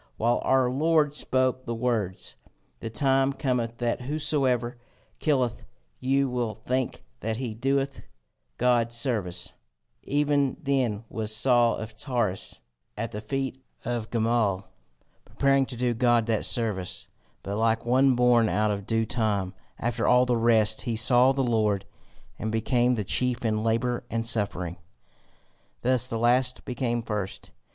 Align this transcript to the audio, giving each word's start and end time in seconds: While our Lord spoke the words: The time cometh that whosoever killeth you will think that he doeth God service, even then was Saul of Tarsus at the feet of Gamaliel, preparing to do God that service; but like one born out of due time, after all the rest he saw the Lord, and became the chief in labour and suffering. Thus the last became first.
While 0.17 0.41
our 0.43 0.67
Lord 0.67 1.13
spoke 1.13 1.67
the 1.67 1.75
words: 1.75 2.35
The 2.79 2.89
time 2.89 3.33
cometh 3.33 3.77
that 3.77 4.01
whosoever 4.01 4.79
killeth 5.19 5.63
you 5.99 6.27
will 6.27 6.55
think 6.55 7.03
that 7.19 7.37
he 7.37 7.53
doeth 7.53 8.01
God 8.57 8.91
service, 8.91 9.53
even 10.01 10.57
then 10.59 11.03
was 11.07 11.35
Saul 11.35 11.75
of 11.77 11.95
Tarsus 11.95 12.61
at 12.97 13.11
the 13.11 13.21
feet 13.21 13.63
of 13.85 14.09
Gamaliel, 14.09 14.65
preparing 15.23 15.67
to 15.67 15.77
do 15.77 15.93
God 15.93 16.25
that 16.25 16.45
service; 16.45 17.07
but 17.43 17.55
like 17.57 17.85
one 17.85 18.15
born 18.15 18.49
out 18.49 18.71
of 18.71 18.87
due 18.87 19.05
time, 19.05 19.53
after 19.77 20.07
all 20.07 20.25
the 20.25 20.35
rest 20.35 20.81
he 20.81 20.95
saw 20.95 21.31
the 21.31 21.43
Lord, 21.43 21.85
and 22.39 22.51
became 22.51 22.95
the 22.95 23.03
chief 23.03 23.45
in 23.45 23.63
labour 23.63 24.03
and 24.09 24.25
suffering. 24.25 24.77
Thus 25.83 26.07
the 26.07 26.17
last 26.17 26.65
became 26.65 27.03
first. 27.03 27.51